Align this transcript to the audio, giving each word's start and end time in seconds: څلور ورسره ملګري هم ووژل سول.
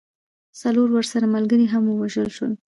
څلور 0.61 0.87
ورسره 0.93 1.25
ملګري 1.35 1.65
هم 1.73 1.83
ووژل 1.87 2.29
سول. 2.37 2.51